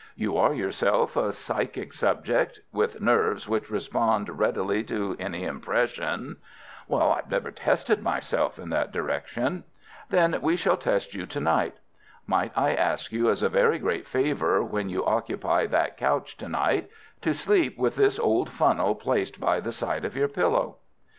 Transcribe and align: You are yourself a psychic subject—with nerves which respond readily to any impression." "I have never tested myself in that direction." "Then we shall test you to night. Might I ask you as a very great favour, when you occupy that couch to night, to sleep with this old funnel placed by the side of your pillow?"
You 0.15 0.35
are 0.35 0.51
yourself 0.55 1.15
a 1.15 1.31
psychic 1.31 1.93
subject—with 1.93 3.01
nerves 3.01 3.47
which 3.47 3.69
respond 3.69 4.39
readily 4.39 4.83
to 4.85 5.15
any 5.19 5.43
impression." 5.43 6.37
"I 6.91 7.17
have 7.17 7.29
never 7.29 7.51
tested 7.51 8.01
myself 8.01 8.57
in 8.57 8.69
that 8.71 8.91
direction." 8.91 9.63
"Then 10.09 10.35
we 10.41 10.55
shall 10.55 10.75
test 10.77 11.13
you 11.13 11.27
to 11.27 11.39
night. 11.39 11.75
Might 12.25 12.51
I 12.55 12.73
ask 12.73 13.11
you 13.11 13.29
as 13.29 13.43
a 13.43 13.47
very 13.49 13.77
great 13.77 14.07
favour, 14.07 14.63
when 14.63 14.89
you 14.89 15.05
occupy 15.05 15.67
that 15.67 15.97
couch 15.97 16.35
to 16.37 16.49
night, 16.49 16.89
to 17.21 17.35
sleep 17.35 17.77
with 17.77 17.95
this 17.95 18.17
old 18.17 18.49
funnel 18.49 18.95
placed 18.95 19.39
by 19.39 19.59
the 19.59 19.71
side 19.71 20.03
of 20.03 20.15
your 20.17 20.29
pillow?" 20.29 20.77